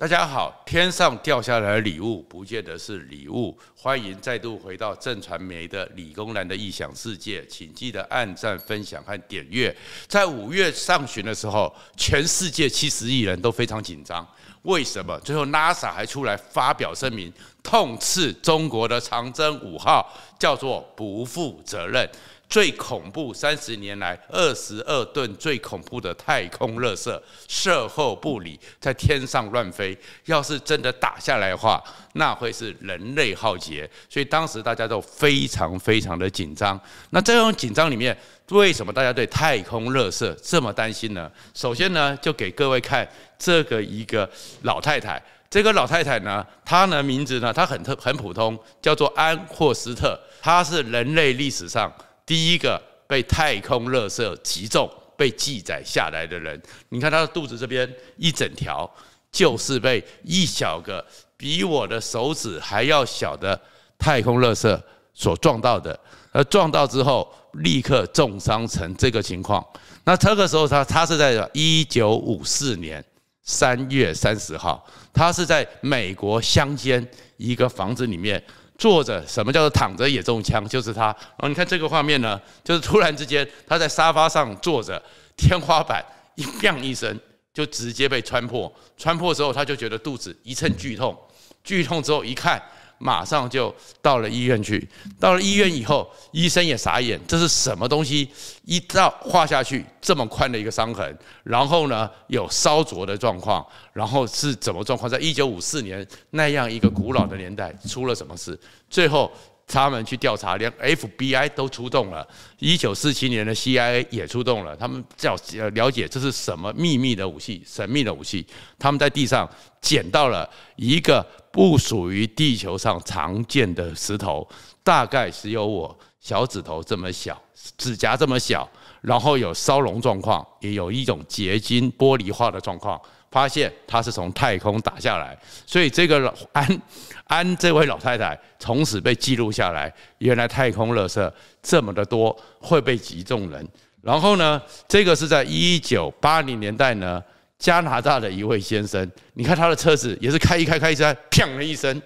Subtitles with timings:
[0.00, 3.54] 大家好，天上掉下来的礼物不见得是礼物。
[3.76, 9.76] 欢迎再度回到正传媒的理工男的异想世界，请记得按赞、分享和点阅。
[10.08, 14.26] 在五月上旬的时候，全世界七十亿人都非常紧张。
[14.62, 15.20] 为什么？
[15.20, 17.30] 最后 NASA 还出来发表声明，
[17.62, 22.08] 痛斥中国的长征五号叫做不负责任。
[22.50, 29.96] 最恐怖，三十年来二十二吨最恐怖的太空垃圾，射后不理，在天上乱飞。
[30.24, 31.80] 要是真的打下来的话，
[32.14, 33.88] 那会是人类浩劫。
[34.08, 36.78] 所以当时大家都非常非常的紧张。
[37.10, 38.16] 那这种紧张里面，
[38.48, 41.30] 为什么大家对太空垃圾这么担心呢？
[41.54, 44.28] 首先呢，就给各位看这个一个
[44.62, 45.22] 老太太。
[45.48, 50.18] 这个老太太呢，她的名字呢，她很特很普通，叫做安霍斯特。
[50.42, 51.92] 她是人类历史上。
[52.30, 58.88] 第一个被太空垃圾击中被记载下来的人，你看他的肚子这边一整条，
[59.32, 61.04] 就是被一小个
[61.36, 63.60] 比我的手指还要小的
[63.98, 64.80] 太空垃圾
[65.12, 65.98] 所撞到的，
[66.30, 69.66] 而撞到之后立刻重伤成这个情况。
[70.04, 73.04] 那这个时候他他是在一九五四年
[73.42, 77.04] 三月三十号，他是在美国乡间
[77.38, 78.40] 一个房子里面。
[78.80, 80.66] 坐着，什么叫做躺着也中枪？
[80.66, 81.08] 就是他。
[81.08, 85.00] 然后你看这个画面呢，就是突然之间他在沙发上坐着，
[85.36, 86.02] 天花板
[86.36, 87.20] 一“砰”一声
[87.52, 88.72] 就直接被穿破。
[88.96, 91.14] 穿破之后，他就觉得肚子一阵剧痛，
[91.62, 92.60] 剧痛之后一看。
[93.02, 94.86] 马上就到了医院去，
[95.18, 98.28] 到了医院以后，医生也傻眼，这是什么东西？
[98.66, 105.08] 一刀划下去，这么宽的一个伤痕，然后呢，有烧灼的状况，然后是怎么状况？
[105.08, 108.56] 在一九五四年那样一个古老的年代，出了什么事？
[108.90, 109.32] 最后。
[109.72, 112.26] 他们去调查，连 FBI 都出动了。
[112.58, 114.74] 一九四七年的 CIA 也出动了。
[114.76, 115.36] 他们叫
[115.74, 118.44] 了解这是什么秘密的武器、神秘的武器。
[118.78, 119.48] 他们在地上
[119.80, 124.46] 捡到了一个不属于地球上常见的石头，
[124.82, 127.40] 大概是有我小指头这么小，
[127.78, 128.68] 指甲这么小，
[129.00, 133.00] 然后有烧融状况，也有一种结晶玻璃化的状况。
[133.30, 136.82] 发现它是从太空打下来，所以这个老安
[137.24, 139.92] 安这位老太太从此被记录下来。
[140.18, 141.32] 原来太空垃圾
[141.62, 143.66] 这么的多，会被击中人。
[144.02, 147.22] 然后呢，这个是在一九八零年代呢，
[147.58, 152.02] 加拿大的一位先生，你看他的车子也是开一开开一开，砰的一声，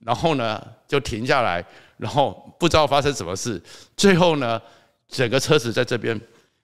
[0.00, 1.64] 然后呢就停下来，
[1.96, 3.62] 然后不知道发生什么事，
[3.96, 4.60] 最后呢
[5.08, 6.20] 整个车子在这边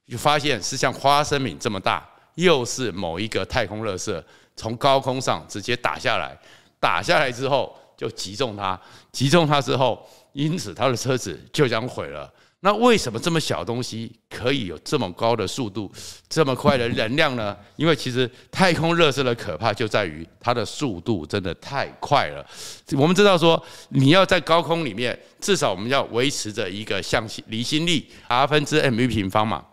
[0.06, 2.06] 就发现是像花生米这么大。
[2.34, 4.22] 又是某一个太空垃圾
[4.56, 6.36] 从高空上直接打下来，
[6.78, 8.78] 打下来之后就击中它，
[9.10, 12.32] 击中它之后，因此它的车子就将毁了。
[12.64, 15.90] 那为什么这么小东西可以有这么高的速度、
[16.28, 17.56] 这么快的能量呢？
[17.74, 22.46] 因为其实太空垃圾的可怕就在于它的速度真的太快了。
[22.92, 29.64] 我们知道说，你要在高空里面，至少我们要维持着一个向心离心力 r 分之 m v 平方嘛。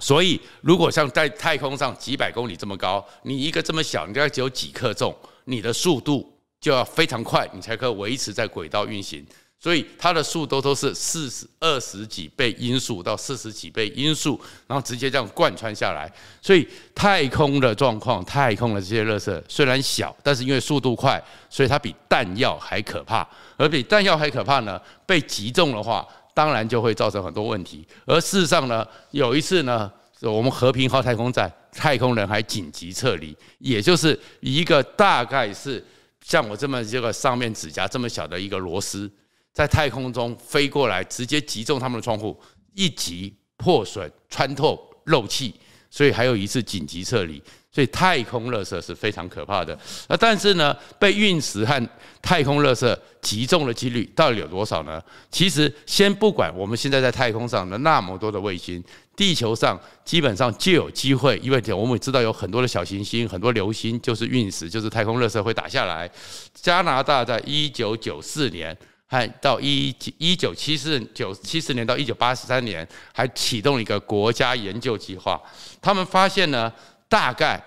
[0.00, 9.24] 所以，如果像在太空上几百公里这么高，你一个这么小，你大概只有几克重，你的速度就要非常快，你才可以维持在轨道运行。
[9.62, 16.10] 所以它的速度都是四十二十几倍音速到四十几倍音速，然后直接这样贯穿下来。
[16.40, 23.28] 所以太空的状况，太空的这些垃圾虽然小，但是因为速度快，所以它比弹药还可怕。
[23.58, 26.08] 而比弹药还可怕呢，被击中的话。
[26.40, 29.92] 当然就会造成很多问题，而事实上呢，有一次呢，
[30.22, 35.84] 我们和平号太空站太空人还紧急撤离，也就是一个大概是
[36.24, 39.06] 像我这么这个上面指甲这么小的一个螺丝，
[39.52, 42.34] 在太空中飞过来，直接击中他们的窗户，
[42.72, 45.54] 一击破损、穿透、漏气，
[45.90, 47.42] 所以还有一次紧急撤离。
[47.72, 49.78] 所以太空垃圾是非常可怕的。
[50.08, 51.88] 那但是呢，被陨石和
[52.20, 55.00] 太空垃圾击中的几率到底有多少呢？
[55.30, 58.82] 其实先不管我们现在在太空上的那么多的卫星，
[59.14, 66.10] 地球上基本上就有机会，因为我们知道有很多的小行星、很多流星就是陨石，就是太空垃圾会打下来。
[66.52, 68.76] 加拿大在一九九四年
[69.06, 75.40] 和到一一九七四九七四年到一九八三年，还启动了一个国家研究计划，
[75.80, 76.72] 他们发现呢。
[77.10, 77.62] 大概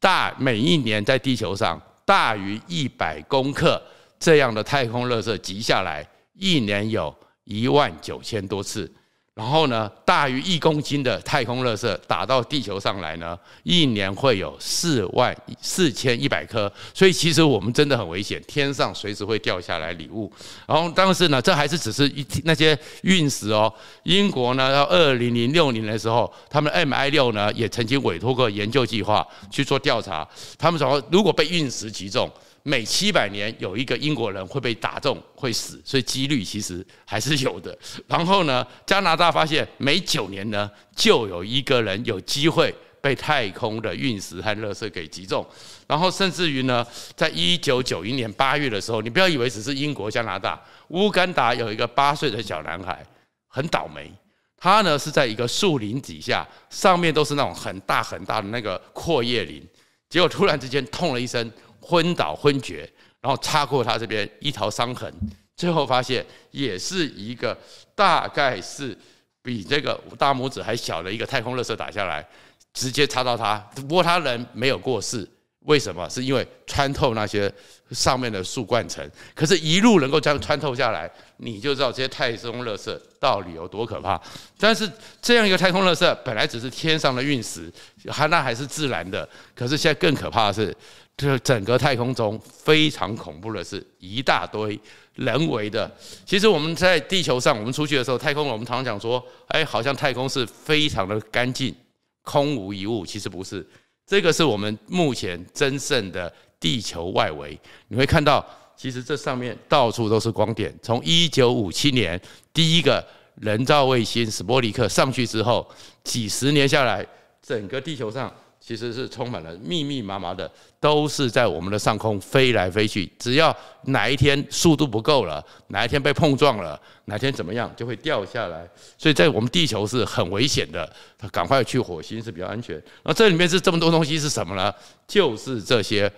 [0.00, 3.80] 大每一年在地球上大于一百公克
[4.18, 7.14] 这样的太空垃圾集下来，一年有
[7.44, 8.90] 一万九千多次。
[9.38, 20.28] 然后呢，大于一公斤的太空垃圾打到地球上来呢，一年会有四万四千一百颗，所以其实我们真的很危险，天上随时会掉下来礼物。
[20.66, 23.72] 然后，但是呢，这还是只是一那些陨石哦。
[24.02, 32.28] 英国呢，到二零零六年的时候，他们 MI 六呢也曾经委托过研究计划去做调查，他们说如果被陨石击中。
[32.64, 37.76] 每七百年有一个英国人会被打中会死，所以几率其实还是有的。
[38.06, 45.46] 然后呢，加拿大发现每九年呢就有一个人有机会被太空的陨石和垃圾给击中。
[45.86, 53.02] 然后甚至于呢，在一九九一年八月的时候，你不要以为只是英国、加拿大，乌干达有一个八岁的小男孩
[53.46, 54.12] 很倒霉，
[54.58, 59.66] 他呢是在一个树林底下，上面都是那种很大很大的那个阔叶林，
[60.10, 61.50] 结果突然之间痛了一声。
[61.80, 62.88] 昏倒昏厥，
[63.20, 65.12] 然后擦过他这边一条伤痕，
[65.56, 67.56] 最后发现也是一个
[67.94, 68.96] 大概是
[69.42, 72.26] 比这个大拇指还小的一个太空垃圾打下来，
[72.74, 73.56] 直接擦到他。
[73.74, 75.26] 不过他人没有过世，
[75.60, 76.08] 为什么？
[76.08, 77.50] 是因为穿透那些
[77.90, 79.10] 上面的树冠层。
[79.34, 84.20] 可是，一路能够这样穿透下来，你就知道这些太空垃圾到底有多可怕。
[84.58, 84.90] 但是，
[85.22, 87.72] 这样一个太空垃圾本来只是天上的陨石，
[88.08, 89.28] 还那还是自然的。
[89.54, 90.76] 可是现在更可怕的是。
[91.18, 94.78] 这整个太空中非常恐怖的是一大堆
[95.16, 95.90] 人为的。
[96.24, 101.74] 其实我们在地球上，我们出去的时候，太空我们常常讲说，哎，好像太空是非常的干净，
[102.22, 103.04] 空无一物。
[103.04, 103.66] 其实不是，
[104.06, 107.58] 这个是我们目前真正的地球外围。
[107.88, 110.72] 你会看到，其实这上面到处都是光点。
[110.80, 112.20] 从一九五七年
[112.54, 113.04] 第一个
[113.40, 115.68] 人造卫星史波尼克上去之后，
[116.04, 117.04] 几十年下来，
[117.42, 118.32] 整个地球上。
[118.68, 123.10] 其实是充满了密密麻麻的，都是在我们的上空飞来飞去。
[123.18, 128.68] 只要哪一天速度不够了，哪一天被碰撞了，哪天怎么样就会掉下来。
[128.98, 130.86] 所以在我们地球是很危险的，
[131.32, 132.78] 赶快去火星是比较安全。
[133.04, 134.70] 那这里面是这么多东西是什么呢？
[135.06, 136.12] 就是这些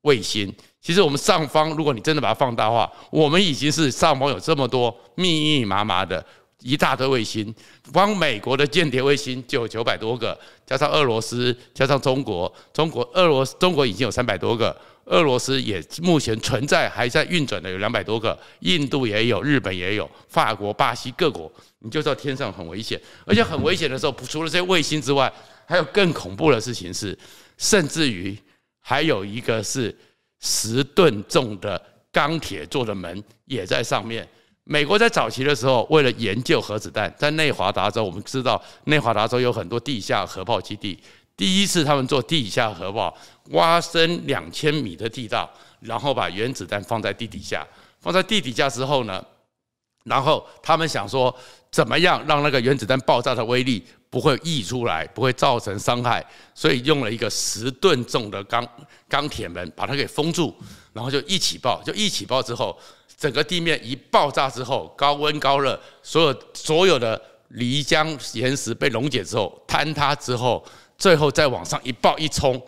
[0.00, 0.52] 卫星。
[0.80, 6.26] 其实我们上方，如果你真的把它放大化，我们已经是上方有这么多密密麻麻的。
[6.64, 7.54] 一大堆卫星，
[7.92, 14.74] 光美国的间谍卫星就有九百多个，加上俄罗斯，加上中国，中国、俄罗斯、中国已经有三百多个，
[15.04, 25.30] 俄罗斯也目前存在还在运转的有两百多个，印度也有，日本也有，法国、巴西各国，你就知道天上很危险，而且很危险的时候，除了这些卫星之外，
[25.66, 27.16] 还有更恐怖的事情是，
[27.58, 28.34] 甚至于
[28.80, 29.94] 还有一个是
[30.40, 31.78] 十吨重的
[32.10, 34.26] 钢铁做的门也在上面。
[34.64, 40.98] 美国在早期的时候，为了研究核子弹，在内华达州，我们知道内华达州有很多地下核爆基地。
[41.36, 43.14] 第一次他们做地下核爆，
[43.50, 45.50] 挖深两千米的地道，
[45.80, 47.66] 然后把原子弹放在地底下。
[48.00, 49.22] 放在地底下之后呢，
[50.04, 51.34] 然后他们想说，
[51.70, 56.24] 怎么样让那个原子弹爆炸的威力不会溢出来，不会造成伤害？
[56.54, 58.66] 所以用了一个十吨重的钢
[59.08, 60.54] 钢铁门把它给封住，
[60.94, 62.74] 然后就一起爆，就一起爆之后。
[63.16, 70.64] 整个地面一爆炸之后，高温高热，所有所有的泥浆岩石被溶解之后，坍塌之后，
[70.98, 72.60] 最后再往上一爆一冲，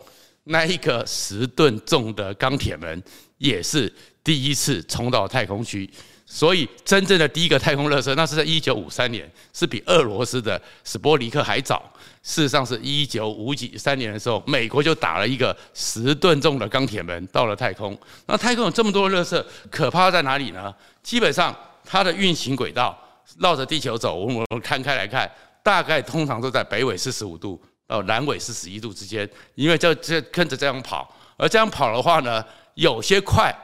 [0.44, 3.02] 那一个十吨重的钢铁门
[3.38, 5.88] 也是第一次冲到太空区。
[6.28, 11.88] 所以，真正的第一个太空垃圾，那是在一九五三年，是比俄罗斯的史波尼克还早。
[12.26, 17.96] 事实上，是一九五几三年的时候，美国就打了一个十吨重的钢铁门到了太空。
[18.26, 20.75] 那太空有这么多的垃圾，可怕在哪里呢？
[21.05, 22.99] 基本上，它的运行轨道
[23.38, 25.31] 绕着地球走，我们摊开来看，
[25.62, 31.08] 大概通常都在北纬四十五度到南纬四十一度之间，因为就这跟着这样跑。
[31.36, 33.55] 而这样跑的话呢，有些快。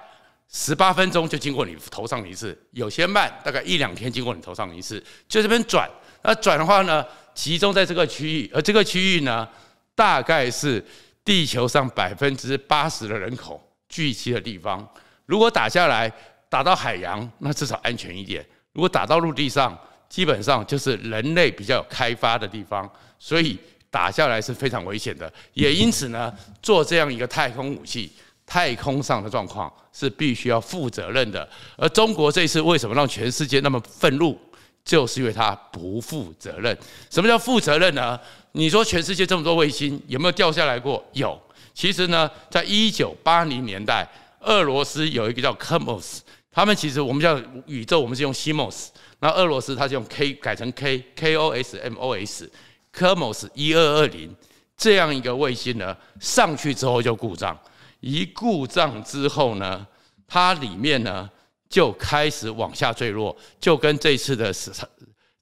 [0.55, 5.91] 十八分钟就经过你头上一次，有些慢，大概一两天经过你头上一次，就这边转。
[6.23, 7.03] 那转的话呢，
[7.35, 9.49] 集中在这个区域，而这个区域呢，
[9.95, 10.85] 大概是
[11.25, 14.87] 地球上百分之八十的人口聚集的地方。
[15.27, 16.13] 如果打下来，
[16.49, 23.59] 打到海洋，那至少安全一点；如果打到陆地上，基本上就是人类比较有开发的地方，所以
[23.91, 25.33] 打下来是非常危险的。
[25.55, 28.13] 也因此呢，做这样一个太空武器。
[28.45, 34.39] 太空上的状况是必须要负责任的，而中国这次为什么让全世界那么愤怒，
[34.85, 36.77] 就是因为它不负责任。
[37.11, 38.19] 什么叫负责任呢？
[38.53, 41.03] 你说全世界这么多卫星有没有掉下来过？
[41.13, 41.41] 有。
[41.75, 44.07] 其实呢，在一九八零年代，
[44.41, 46.19] 俄罗斯有一个叫 Cosmos，
[46.51, 48.89] 他们其实我们叫宇宙，我们是用 CMOS，
[49.21, 54.35] 那俄罗斯它是用 K 改成 K K O S M O S，Cosmos 一二二零
[54.77, 57.59] 这样一个卫星呢，上去之后就故障。
[58.01, 59.87] 一故障之后呢，
[60.29, 61.31] 它里面呢
[61.73, 64.53] 就开始往下坠落，就跟这次的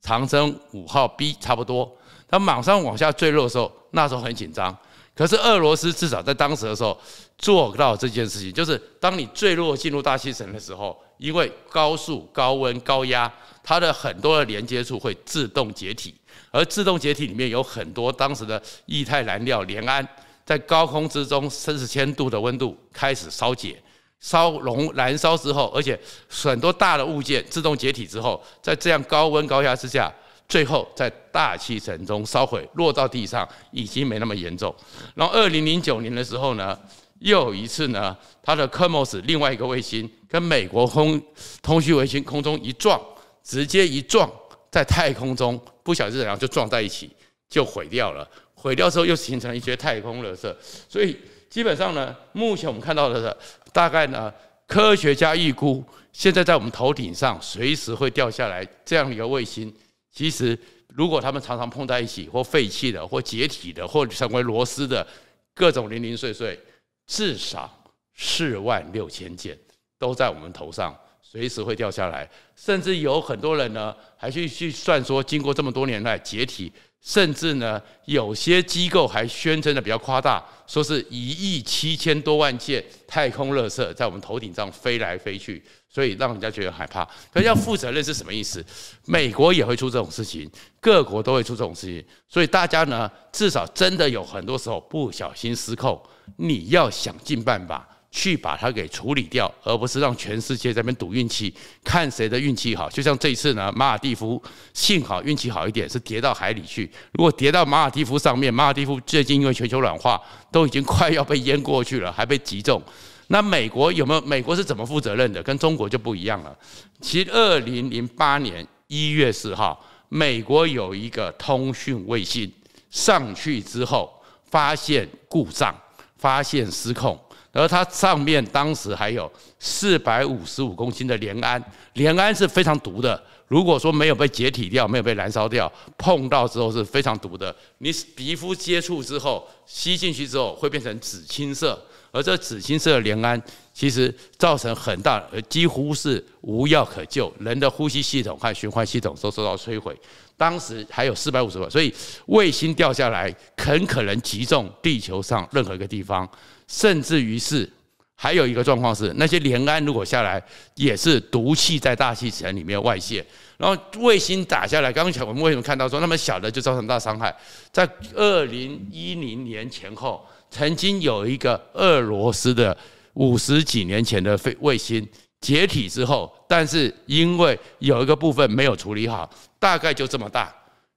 [0.00, 1.90] 长征五号 B 差不多。
[2.28, 4.74] 它马上往下坠落的时候，那时候很紧张。
[5.12, 6.96] 可是俄罗斯至少在当时的时候
[7.36, 13.30] 做到这件事情，就是当你坠落进入大气层的时候，因为高速、高温、高压，
[13.64, 16.14] 它的很多的连接处会自动解体，
[16.52, 20.06] 而自动解体里面有很多当时的液态燃料联氨，
[20.46, 23.82] 在高空之中三四千度的温度开始烧解、
[24.20, 25.98] 烧熔、燃烧之后，而且
[26.28, 30.12] 很多大的物件自动解体之后，在这样高温高压之下。
[30.48, 34.74] 最后在大气层中烧毁，落到地上已经没那么严重。
[35.14, 36.76] 然后二零零九年的时候呢，
[37.20, 41.22] 又有一次呢，它的科莫斯另外一个卫星跟美国空
[41.62, 43.00] 通讯卫星空中一撞，
[43.44, 44.28] 直接一撞
[44.72, 47.08] 在太空中，不晓得是怎样就撞在一起，
[47.48, 48.28] 就毁掉了。
[48.54, 50.52] 毁掉之后又形成一些太空垃圾。
[50.88, 51.16] 所以
[51.48, 53.36] 基本上呢，目前我们看到的是
[53.72, 54.32] 大概呢，
[54.66, 59.72] 科学家预估现在在我们头顶上随时会掉下来这样一个卫星。
[60.12, 60.58] 其实，
[60.88, 65.06] 如果他们常常碰在一起，或废弃的，或解体的，或成为螺丝的，
[65.54, 66.58] 各种零零碎碎，
[67.06, 67.72] 至少
[68.14, 69.56] 四万六千件
[69.98, 72.28] 都在我们头上，随时会掉下来。
[72.56, 76.72] 甚至有很多人呢，还去去算说，经过这么多年来解体。
[77.02, 87.02] 甚至呢，有些机构还宣称的比较夸大，说是一亿七千多万件太空垃圾在我们头顶上飞来飞去，所以让人家觉得害怕。
[87.32, 88.64] 可是要负责任是什么意思？
[89.06, 96.00] 美国也会出这种事情，各国都会出这种事情，所以大家呢，至少真的有很多时候不小心失控，
[96.36, 97.88] 你要想尽办法。
[98.10, 102.90] 去把它给处理掉，而不是让全世界在那边赌运气，看谁的运气好。
[102.90, 104.42] 就像这一次呢，马尔地夫
[104.74, 106.90] 幸好运气好一点，是跌到海里去。
[107.12, 112.82] 如果跌到马尔地夫上面，马尔地夫最近因为全球暖化，都已经快要被淹过去了，还被击中。
[113.28, 114.20] 那美国有没有？
[114.22, 115.40] 美国是怎么负责任的？
[115.44, 116.56] 跟中国就不一样了。
[117.00, 122.52] 其实，二零零八年一月四号，美国有一个通讯卫星
[122.90, 124.12] 上去之后，
[124.50, 125.72] 发现故障，
[126.16, 127.16] 发现失控。
[127.52, 131.62] 而它上面当时还有四百五十五公斤的联氨，
[131.94, 133.20] 联氨是非常毒的。
[133.48, 137.54] 如果说没有被解体掉，没有被燃烧掉，碰到之后是非常毒的。
[137.78, 141.76] 你皮肤接触之后，吸进去之后会变成紫青色，
[142.12, 143.40] 而这紫青色的联氨
[143.72, 149.96] 其实造成很大，呃，几乎是无药可救，人的呼吸系统和循环系统都受到摧毁。
[150.36, 151.94] 当时还有四百五十万，所以
[152.26, 156.28] 卫星掉下来很可能击中地球上任何一个地方。
[156.66, 157.68] 甚至于是
[158.14, 160.42] 还有一个状况是，那些联氨如果下来，
[160.76, 163.24] 也是毒气在大气层里面外泄。
[163.58, 167.34] 然后卫星打下来，刚才我们为什么看到说那么小的就造成大伤害？
[167.70, 172.76] 在二零一零年前后，曾经有一个俄罗斯的
[173.14, 175.08] 五十几年前的卫卫星
[175.40, 180.54] 解体之后，但是因为有一个部分没有处理好，大概就这么大，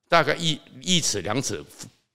[0.09, 1.63] 大概一一尺两尺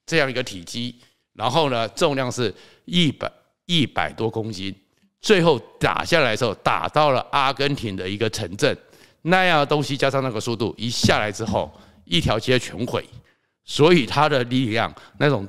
[0.05, 0.95] 这样一个体积，
[1.35, 2.55] 然后呢，重量是
[2.85, 3.31] 一百。
[3.71, 4.75] 一百多公斤，
[5.21, 8.75] 最后打下来的时候，打到了阿根廷的一个城镇，
[9.21, 11.71] 那样的东西加上那个速度，一下来之后，
[12.07, 13.05] 一条街全毁，
[13.67, 15.47] 所以它的力量那种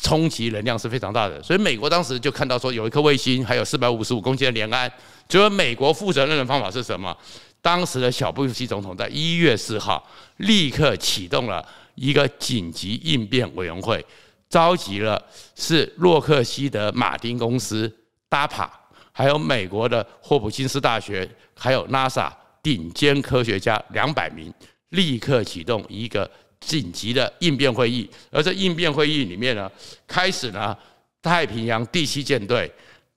[0.00, 1.42] 冲击能量是非常大的。
[1.42, 4.90] 所以美国当时就看到说，有一颗卫星，还有四百五十五公斤的联氨，
[5.28, 7.16] 就说美国负责任的方法是什么？
[7.60, 10.04] 当时的小布希总统在一月四号
[10.38, 14.04] 立刻启动了一个紧急应变委员会。
[14.50, 15.22] 召集了
[15.54, 17.90] 是洛克希德马丁公司、
[18.28, 18.68] DAPA，
[19.12, 22.30] 还有美国的霍普金斯大学，还有 NASA
[22.62, 24.52] 顶尖科学家两百名，
[24.90, 26.30] 立刻启动一个
[26.62, 28.08] 紧急的应变会议。
[28.30, 29.70] 而这应变会议里面呢，
[30.06, 30.74] 开始呢，
[31.20, 32.72] 太平洋第七舰队、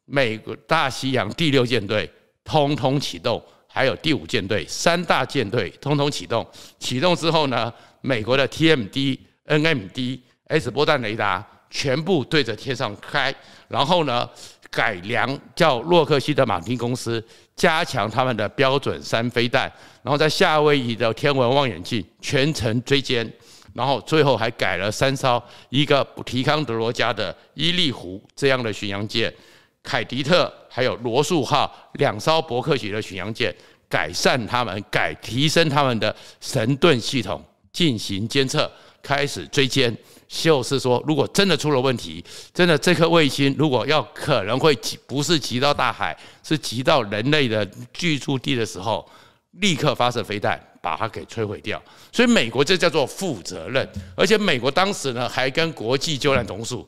[0.05, 2.11] 美国大西洋第六舰队
[2.43, 6.45] 通通启动，还有第五舰队三大舰队通通启动。
[6.79, 7.71] 启动之后呢，
[8.01, 10.19] 美国的 TMD、NMD。
[10.47, 13.33] S 波段雷达全部对着天上开，
[13.67, 14.29] 然后呢，
[14.69, 17.25] 改良叫洛克希德马丁公司
[17.55, 19.71] 加强他们的标准三飞弹，
[20.03, 23.29] 然后在夏威夷的天文望远镜全程追歼，
[23.73, 29.33] 然后最后还改了三艘一个提康德罗加的伊利湖这样的巡洋舰，
[29.81, 33.55] 凯迪特还有罗素号两艘伯克级的巡洋舰，
[33.87, 38.69] 改善他们改提升他们的神盾系统进行监测，
[39.01, 39.95] 开始追歼。
[40.27, 49.07] 就是说，如果真的出了问题，真的这颗卫星如果要可能会击，不是击到大海，是击到人类的居住地的时候，
[49.51, 51.81] 立刻发射飞弹把它给摧毁掉。
[52.11, 56.87] 所以美国这叫做负责任，而且美国当时呢还跟国际救难总署，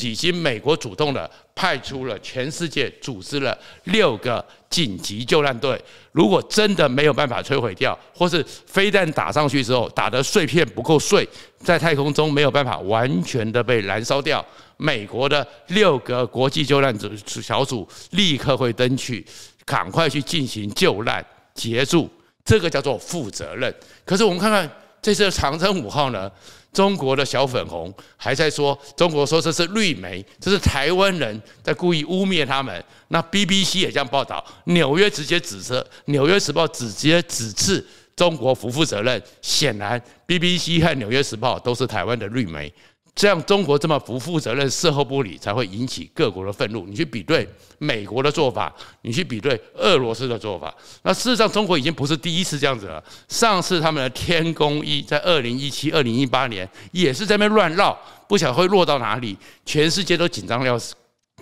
[0.00, 5.78] 已经美国主动的派出了全世界组织了六个紧急救难队。
[6.12, 14.44] 如果真的没有办法摧毁掉，或是飞弹打上去之后打得碎片不够碎，在太空中没有办法完全的被燃烧掉，
[14.78, 19.24] 美国的六个国际救难组小组立刻会登去，
[19.64, 21.24] 赶快去进行救难
[21.54, 22.10] 结束，
[22.44, 23.72] 这个叫做负责任。
[24.04, 24.68] 可是我们看看
[25.00, 26.30] 这次长征五号呢？
[26.72, 32.82] 中国的小粉红还在说，中国说这是绿媒，这是台湾人在故意污蔑他们。
[33.08, 37.84] 那 BBC 也这样报道，纽约直接指责，纽约时报直接指斥
[38.16, 39.22] 中国不负责任。
[39.42, 42.72] 显然，BBC 和纽约时报都是台湾的绿媒。
[43.14, 46.86] 这样中国这么不负责任、事后不理，才会引起各国的愤怒。
[46.86, 47.46] 你去比对
[47.78, 53.02] 美国的做法，你去比对俄罗斯的做法，那事实上中国已经不是第一次这样子了。
[53.28, 60.94] 上次他们的天宫一在二零一七、二零一八年也是在那边乱绕，不晓得会落到哪里，全世界都紧张的要死。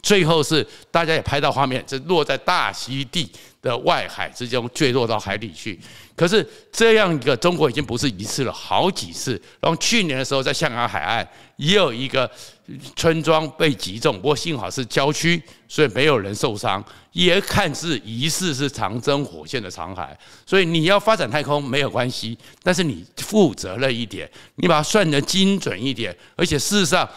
[0.02, 5.78] 最后是大家也拍到画面，这落在大溪地的外海之中坠落到海里去。
[6.20, 9.40] 可是这样一个中国已经不是一次了，好几次。
[9.58, 12.30] 然后去年的时候在香港海岸也有一个
[12.96, 16.84] 村庄被击中，不过幸好是郊区，所以没有人受伤。
[17.12, 20.08] 也看似疑似是长征火箭的残骸。
[20.46, 27.08] 所以你要发展太空没有关系，但是你负责任一点，你把它算得精准一点，而且事实上。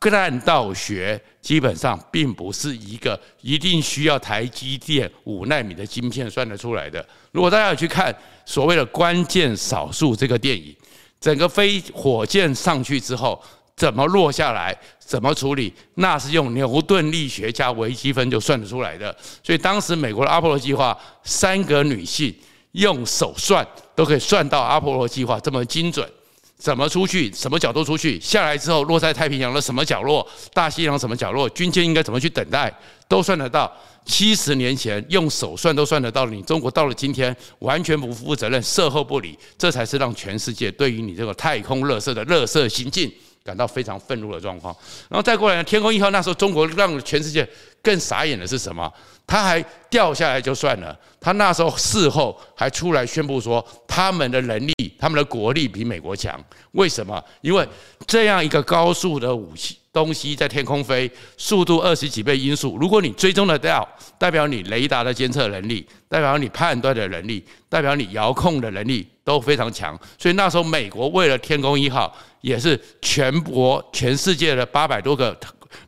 [0.00, 7.04] 弹道学基本上并不是一个一定需要台积电五纳米的晶片算得出来的。
[7.32, 10.72] 如果大家有去看所谓的关键少数这个电影，
[11.20, 13.42] 整个飞火箭上去之后
[13.78, 19.16] 怎么落下来，怎么处理，那是用牛顿力学加微积分就算得出来的。
[19.40, 22.34] 所以当时美国的阿波罗计划，三个女性
[22.72, 26.06] 用手算都可以算到阿波罗计划这么精准。
[26.56, 27.32] 怎么出去？
[27.32, 28.18] 什么角度出去？
[28.20, 30.26] 下来之后落在太平洋的什么角落？
[30.52, 31.48] 大西洋什么角落？
[31.50, 32.76] 军舰应该怎么去等待？
[33.06, 33.72] 都算得到。
[34.04, 43.12] 七十年前用手算都算得到，你中国到了今天完全不负责任，事后不理，这才是让全世界对于你这个太空垃圾的垃圾行径
[43.48, 44.76] 感到非常愤怒的状况。
[45.08, 47.48] 然后再过来呢，天空一号那时候中国让全世界
[47.82, 48.92] 更傻眼的是什么？
[49.26, 56.38] 他还掉下来就算了，他那时候事后还出来宣布说，他们的能力、他们的国力比美国强。
[56.72, 57.22] 为什么？
[57.40, 57.66] 因为
[58.06, 69.98] 这样一个高速的武器东西在天空飞，速度二十几倍音速，如果你追踪得到，代表你雷达的监测能力，代表你判断的能力，代表你遥控的能力都非常强。
[70.18, 75.38] 所以那时候美国为了天宫一号，也是全国全世界的八百多个。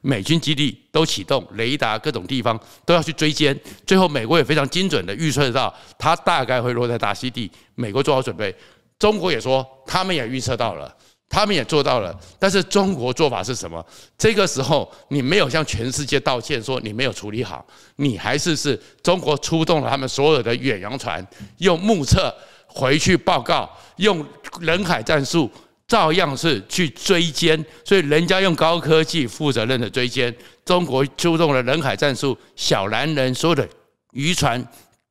[0.03, 3.59] 美军基地都启动，雷达各种地方都要去追歼。
[3.87, 7.51] 最后，美国也非常精准的预测到，它大概会落在大溪地。
[7.77, 8.55] 美国做好准备，
[8.99, 10.95] 中国也说他们也预测到了，
[11.31, 12.14] 他们也做到了。
[12.38, 13.83] 但是中国做法是什么？
[14.19, 17.64] 这个时候你没有向全世界道歉，说你没有处理好，
[17.97, 21.25] 你还是是中国出动了他们所有的远洋船，
[21.59, 22.35] 用目测
[22.66, 24.27] 回去报告，用
[24.61, 25.51] 人海战术。
[25.87, 30.33] 照样是去追歼，所以人家用高科技负责任的追歼，
[30.64, 33.69] 中国出动了人海战术，小蓝人所有的
[34.12, 34.64] 渔船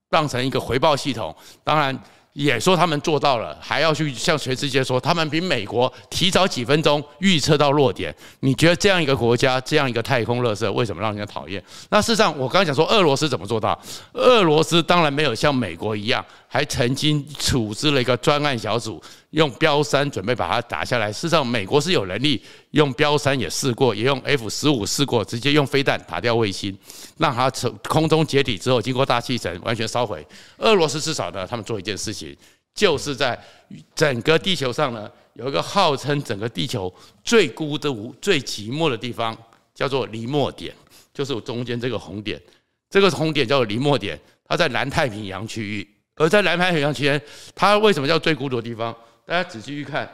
[0.09, 1.97] 当成一个回报系统，当然。
[2.39, 8.15] 也说他们做到了，还要去向全世界说他们比美国提早几分钟预测到落点。
[8.39, 11.61] 你觉得这样一个国家，这样一个太空垃圾，为什么让人家讨厌？
[11.89, 13.77] 那事实上，我刚才讲说俄罗斯怎么做到？
[14.13, 21.13] 俄罗斯当然没有像美国一样，还曾经组织了一个专案小组，用标三准备把它打下来。
[21.13, 26.75] 事实上，美国是有能力用标三也试过，也用 F 十五试过，直接用飞弹打掉卫星，
[27.17, 30.25] 让它从空中解体之后，经过大气层完全烧毁。
[30.57, 32.35] 俄罗斯至少呢，他们做一件事情。
[32.73, 33.37] 就是在
[33.93, 36.91] 整个地球上呢，有一个号称整个地球
[37.23, 39.37] 最孤独、最寂寞的地方，
[39.75, 40.73] 叫做离莫点，
[41.13, 42.41] 就是我中间这个红点。
[42.89, 45.87] 这个红点叫做离莫点，它在南太平洋区域。
[46.19, 47.19] 而在南太平洋期间，
[47.55, 48.93] 它为什么叫最孤独的地方？
[49.25, 50.07] 大家仔细去看，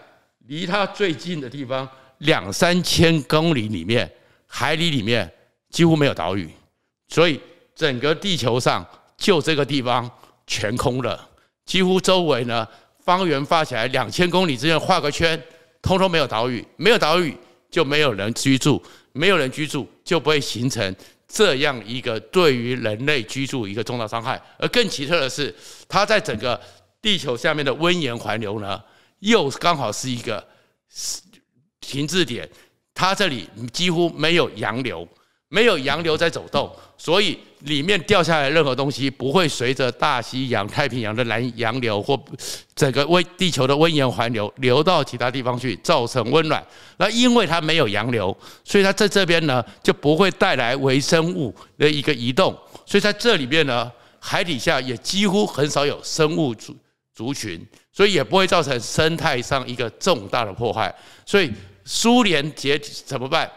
[0.46, 1.90] 离它最近的地方
[2.20, 4.10] 两三千公里里面，
[4.46, 5.30] 海里里面
[5.72, 6.48] 几乎没有岛屿，
[7.08, 7.42] 所以
[7.74, 8.86] 整个地球上
[9.18, 10.08] 就这个地方
[10.46, 11.28] 全空了。
[11.66, 12.68] 几乎周围呢，
[13.04, 15.42] 方圆发起来两千公里之间画个圈，
[15.82, 17.36] 通通没有岛屿，没有岛屿
[17.72, 18.80] 就没有人居住，
[19.16, 20.96] 没有人居住就不会形成
[21.28, 24.40] 这样一个对于人类居住一个重大伤害。
[24.60, 25.56] 而更奇特的是，
[25.88, 26.62] 它在整个
[27.02, 28.84] 地球下面的温盐环流呢，
[29.20, 30.46] 又刚好是一个
[31.80, 32.50] 停滞点，
[32.94, 35.08] 它这里几乎没有洋流。
[35.48, 42.20] 没有洋流在走动，所以里面掉下来任何东西不会随着大西洋、太平洋的南洋流或
[42.76, 46.66] 整个温地球的温盐环流流到其他地方去，造成温暖。
[46.98, 52.56] 那因为它没有洋流，所以它在这边呢就不会带来微生物的一个移动。
[52.86, 56.76] 所以在这里边呢，海底下也几乎很少有生物族
[57.14, 57.60] 族群，
[57.92, 60.94] 所以也不会造成生态上一个重大的破坏。
[61.26, 61.52] 所以
[61.84, 63.50] 苏联解体怎么办？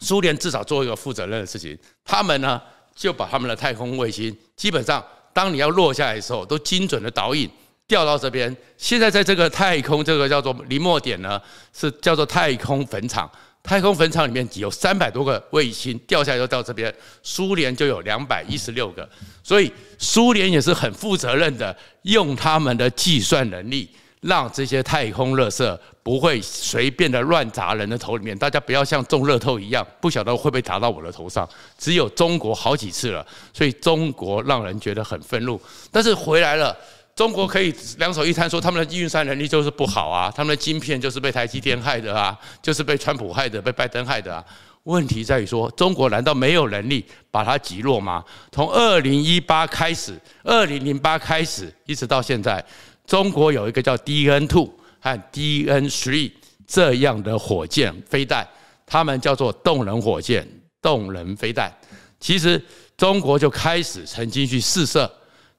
[0.00, 2.60] 苏联至少做一个负责任的事情，他们呢
[2.96, 7.48] 就把他们的太空卫星，基本上当你要落下来的时候，都精准的导引
[7.86, 8.56] 掉到这边。
[8.78, 11.40] 现在在这个太空这个叫做临末点呢，
[11.72, 13.30] 是叫做太空坟场。
[13.62, 19.08] 太空坟场里面有三百多个卫星掉下来就到这边，苏联就有两百一十六个，
[19.42, 23.90] 所以苏联也是很负责任的，用他们的计算能力。
[24.22, 31.48] 让这些太空垃圾不会随便的乱砸人的头里面，大家不要像中乐透一样，不晓得会不会砸到我的头上。
[31.78, 35.60] 只有中国好几次了，所以中国让人觉得很愤怒。
[35.90, 36.76] 但是回来了，
[37.14, 44.44] 中国可以两手一摊说他们的运算能力就是不好啊，他们的晶片就是被台积电害的啊，就是被川普害的，被拜登害的啊。
[44.84, 48.24] 问题在于说，中国难道没有能力把它击落吗？
[48.52, 52.64] 从二零一八开始，二零零八开始，一直到现在。
[53.06, 54.68] 中国有一个叫 DN Two
[55.00, 56.32] 和 DN Three
[56.66, 58.46] 这样的火箭飞弹，
[58.84, 60.46] 它们叫做动能火箭、
[60.82, 61.72] 动能飞弹。
[62.18, 62.60] 其实
[62.96, 65.10] 中国就开始曾经去试射，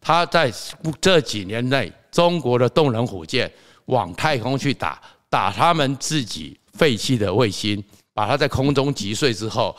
[0.02, 0.52] 它在
[1.00, 3.50] 这几年内，中国的动能火箭
[3.86, 7.82] 往太空去打，打他们自己废弃的卫星。
[8.18, 9.76] 把它在空中击碎之后，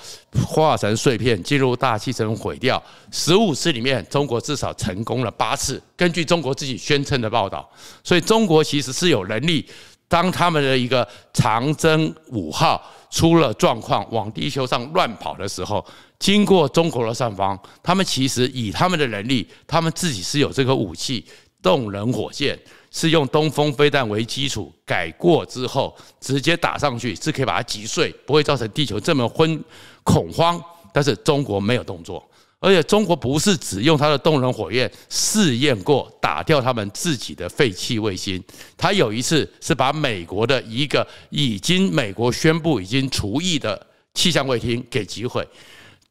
[0.47, 2.81] 化成碎片进入大气层毁掉。
[3.11, 5.83] 十五次里面，中国至少成功了八次。
[5.97, 7.69] 根据中国自己宣称的报道，
[8.05, 9.69] 所以中国其实是有能力，
[10.07, 15.85] 当他们的一个长征五号出了状况，往地球上乱跑的时候，
[16.21, 21.27] 经过中国的上方，他们其实以他们的能力，他们自己是有这个武器——
[21.61, 22.57] 动能火箭。
[22.91, 29.63] 是用东风飞弹为基础改过之后，直接打上去是可以把它击碎，不会造成地球这么昏
[30.03, 30.61] 恐慌。
[30.93, 32.27] 但是中国没有动作，
[32.59, 38.43] 而且中国不是只用它的动能火焰试验过打掉他们自己的废弃卫星，
[38.77, 45.47] 它有一次是把美国的一个已经美国宣布已经除役的气象卫星给击毁。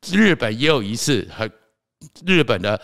[0.10, 1.50] 日本也有一次和
[2.24, 2.80] 日本的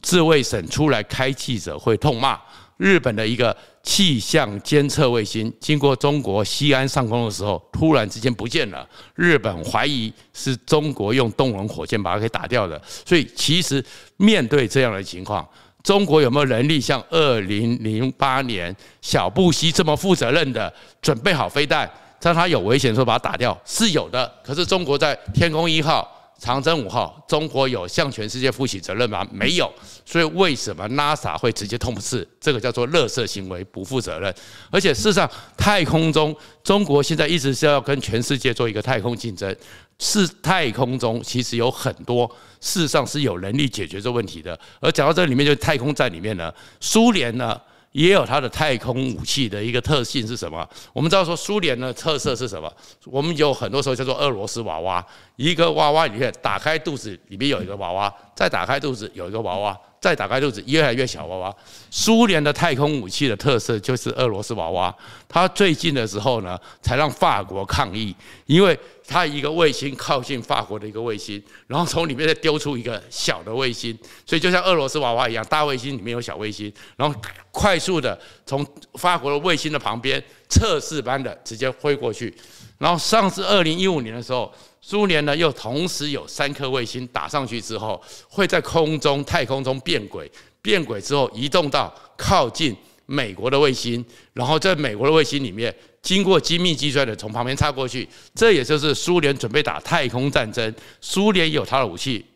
[0.00, 2.40] 自卫省出来开记者会痛骂。
[2.82, 8.84] 日本的一个气象监测卫星经过中国西安上空的时候，突然之间不见了。
[9.14, 12.82] 日本怀疑是中国用动能火箭把它给打掉的。
[13.06, 13.82] 所以，其实
[14.16, 15.48] 面对这样的情况，
[15.84, 23.56] 中国有没有能力像二零零八年小布希这么负责任的准备好飞弹，在它有危险的时候把它打掉？
[23.64, 24.28] 是有的。
[24.44, 26.18] 可是中国在天宫一号。
[26.42, 29.24] 长征五号，中国有向全世界负起责任吗？
[29.30, 29.72] 没有，
[30.04, 32.26] 所以为什么 NASA 会直接痛斥？
[32.40, 34.34] 这个叫做垃圾行为，不负责任。
[34.68, 39.54] 而且事实上，太空中，中国现在一直是要跟全世界做一个太空竞争。
[40.00, 42.26] 是太空中其实有很多，
[42.60, 44.58] 事实上是有能力解决这问题的。
[44.80, 47.60] 而讲到这里面，就太空站里面呢，苏联呢。
[47.92, 50.68] 也有它的太空武器的一个特性是什么？
[50.92, 52.72] 我们知道说苏联的特色是什么？
[53.04, 55.04] 我们有很多时候叫做俄罗斯娃娃，
[55.36, 61.54] 一个娃娃里面打开肚子里面有一个娃娃，再打开肚子有一个娃娃，再打开肚子越来越小娃娃。
[61.92, 64.92] 苏联的太空武器的特色就是俄罗斯娃娃，
[65.28, 68.12] 它最近的时候呢，才让法国抗议，
[68.46, 68.76] 因为。
[69.04, 82.32] 它一个卫星靠近法国的一个卫星，然后从里面再丢出一个小的卫星，所以就像俄罗斯娃娃一样，大卫星里面有小卫星，然后快速的从法国的卫星的旁边测试般的直接挥过去。
[82.82, 90.28] 然后上次二零一五年的时候，苏联呢又同时有三颗卫星打上去之后，会在空中太空中变轨，
[90.60, 95.72] 变轨之后移动到靠近美国的卫星，然后在美国的卫星里面。
[96.02, 100.74] 经过精密计算的从旁边插过去，这也就是苏联准备打太空战争。
[101.00, 102.26] 苏联有它的武器，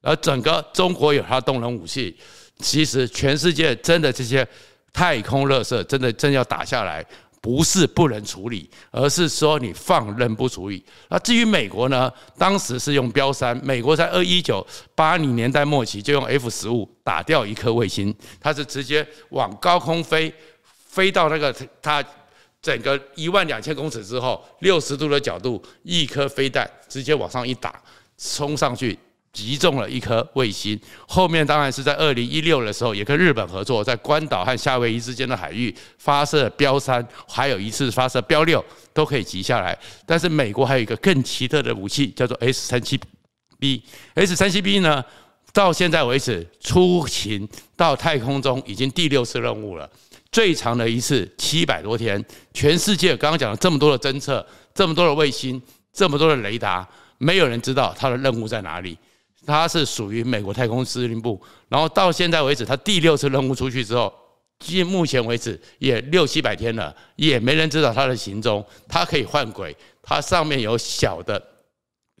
[0.00, 2.16] 而整个中国有它的动能武器。
[2.60, 4.46] 其实全世界真的这些
[4.92, 7.04] 太空垃圾，真的真要打下来，
[7.40, 10.84] 不是不能处理，而是说你放任不处理。
[11.08, 12.12] 那至于美国呢？
[12.36, 20.32] 当时是用标三，美国在二一九八零年代末期就用 F 十五打掉一颗卫星，它是直接往高空飞，
[20.88, 22.04] 飞到那个它。
[22.60, 27.80] 整个一万两千公尺之后，六十度的角度，一颗飞弹直接往上一打，
[28.18, 28.98] 冲上去
[29.38, 30.78] 击中了一颗卫星。
[31.06, 39.78] 后面当然是在二零一六的时候，也跟日本合作，在关岛和夏威夷之间的海域发射标三，还有一次发射标六，都可以击下来。
[40.04, 42.98] 但是美国还有一个更奇特的武器，叫做 S 三七
[43.58, 43.82] B。
[44.14, 45.04] S 三七 B 呢，
[45.52, 49.88] 到现在为止出勤到太空中已经第六次任务了。
[50.30, 52.22] 最长的一次七百多天，
[52.52, 55.60] 全世界刚刚讲了这么多的侦测，这么多的卫星，
[55.92, 58.98] 这么多的雷达，没有人知道它的任务在哪里。
[59.48, 61.40] 它是属于美国太空司令部。
[61.68, 64.12] 然后到现在为止，它第六次任务出去之后，
[64.58, 68.64] 即目前为止也六七百天了，也没人知道它的行踪。
[68.86, 71.42] 它可以换轨，它上面有小的。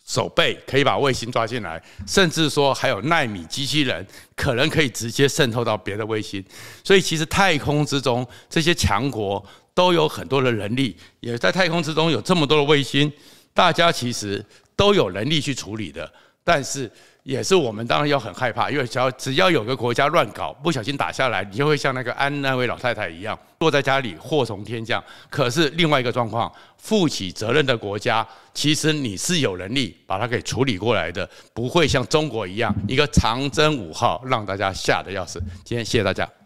[0.06, 6.42] 手背可以把卫星抓进来，甚至说还有纳米机器人，可能可以直接渗透到别的卫星。
[6.82, 13.12] 所以其实太空之中这些强国都有很多的能力，也在太空之中有这么多的卫星，
[13.52, 14.42] 大家其实
[14.74, 16.10] 都有能力去处理的，
[16.42, 16.90] 但是。
[17.22, 25.02] 也是我们当然要很害怕，因为只要只要有个国家乱搞，不小心打下来，你就会像那个安那位老太太一样，坐在家里祸从天降。
[25.28, 35.38] 可是另外一个状况，负起责任的国家，其实你是有能力把它给处理过来的，不会像中国一样一个长征五号让大家吓得要死。
[35.64, 36.37] 今天谢谢大家。